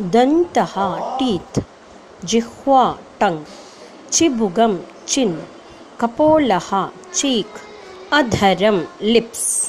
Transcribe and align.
दन्तः 0.00 0.72
टीत् 1.18 1.58
जिह्वा 2.28 2.82
टङ्ग् 3.20 3.44
चिबुकं 4.12 4.76
चिन् 5.08 5.34
कपोलः 6.00 6.68
चीक् 7.14 7.58
अधरं 8.18 8.82
लिप्स्। 9.02 9.65